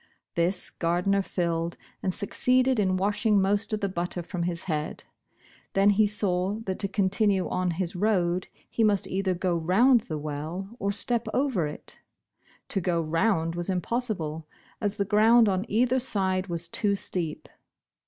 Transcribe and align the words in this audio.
This 0.33 0.71
Gardner 0.71 1.21
filled, 1.21 1.77
and 2.01 2.11
succeeded 2.11 2.79
in 2.79 2.97
washing 2.97 3.39
most 3.39 3.71
of 3.71 3.81
the 3.81 3.87
butter 3.87 4.23
from 4.23 4.41
his 4.41 4.63
head. 4.63 5.03
Then 5.73 5.91
he 5.91 6.07
saw 6.07 6.55
that 6.65 6.79
to 6.79 6.87
continue 6.87 7.47
on 7.47 7.69
his 7.77 7.95
road, 7.95 8.47
he 8.67 8.83
must 8.83 9.05
either 9.05 9.35
go 9.35 9.55
round 9.55 9.99
the 10.01 10.17
well, 10.17 10.75
or 10.79 10.91
step 10.91 11.27
over 11.35 11.67
it. 11.67 11.99
To 12.69 12.81
go 12.81 12.99
round 12.99 13.53
was 13.53 13.69
impossible, 13.69 14.47
as 14.81 14.97
the 14.97 15.05
ground 15.05 15.47
on 15.47 15.65
either 15.69 15.99
side 15.99 16.47
was 16.47 16.67
too 16.67 16.95
steep. 16.95 17.47